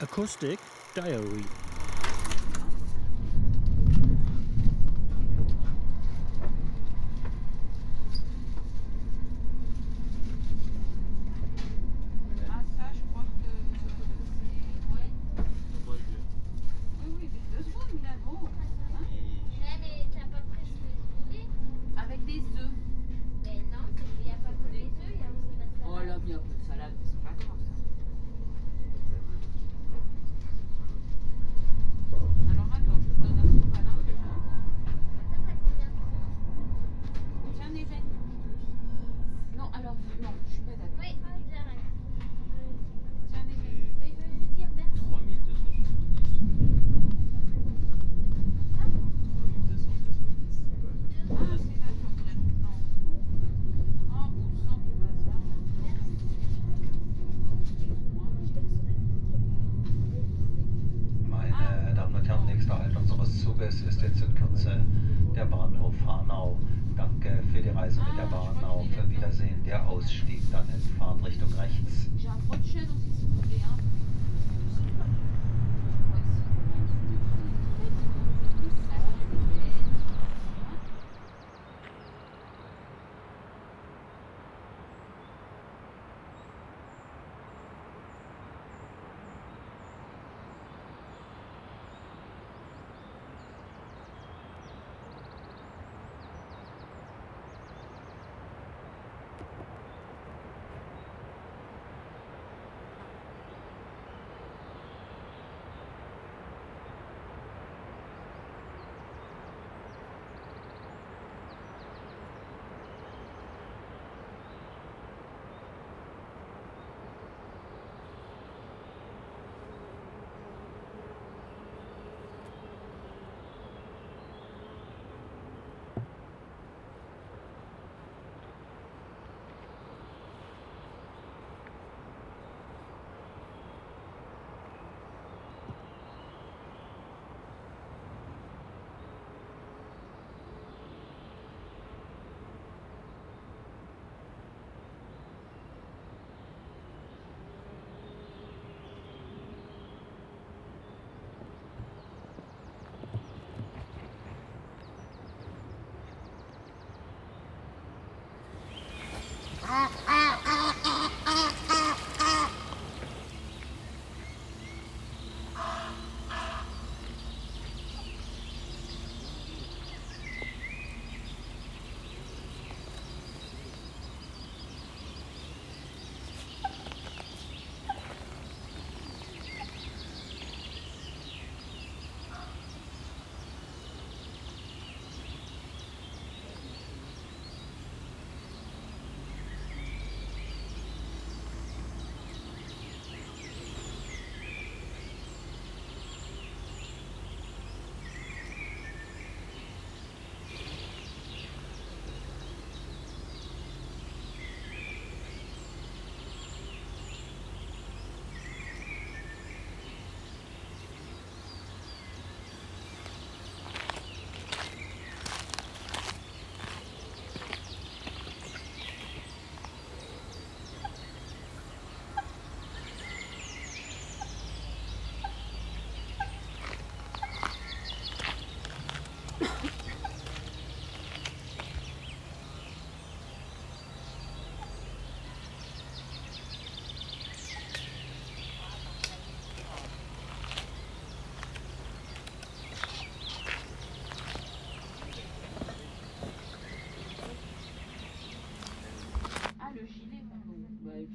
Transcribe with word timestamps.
Acoustic 0.00 0.60
Diary. 0.94 1.67
Wiedersehen 69.18 69.64
der 69.66 69.84
Ausstieg 69.88 70.40
dann 70.52 70.64
in 70.68 70.80
Fahrtrichtung 70.96 71.52
rechts. 71.54 72.06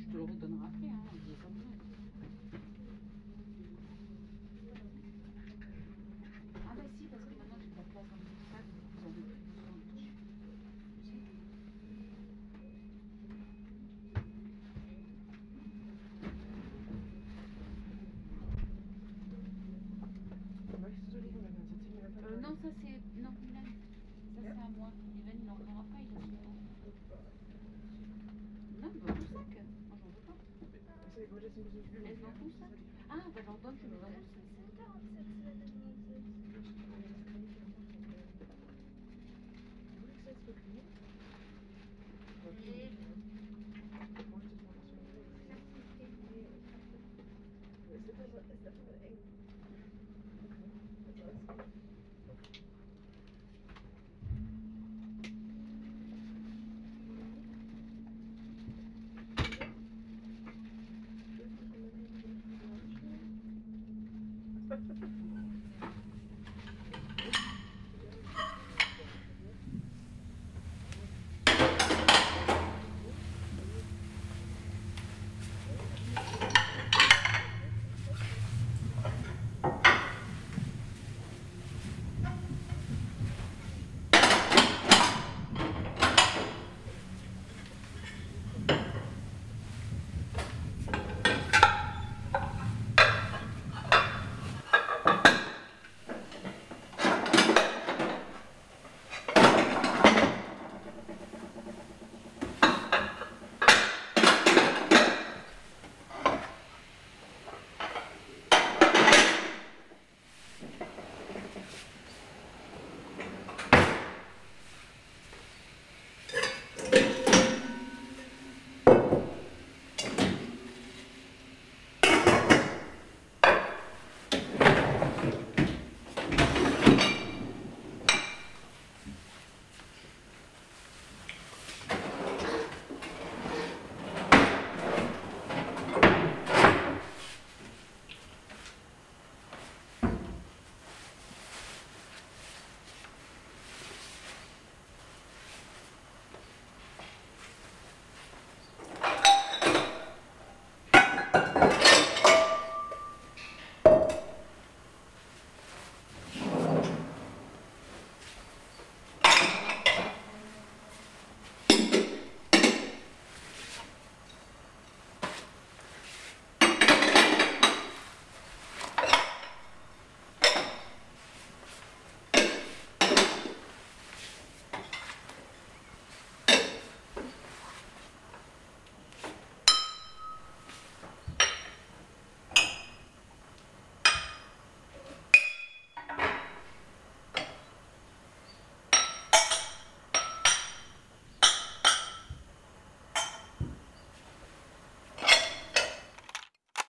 tu 0.00 0.06
te 0.12 0.16
le 0.16 0.22
redonneras 0.22 0.66
après. 0.66 0.88
Hein, 0.88 1.69
laisse 31.56 32.20
dans 32.20 32.30
tout 32.30 32.50
ça. 32.58 32.66
Ah, 33.10 33.16
bah, 33.34 33.40
Van 33.46 33.54
Gogh, 33.54 33.78
le 33.82 35.49
Ha 64.70 64.76
ha 64.76 64.94
ha. 65.00 65.29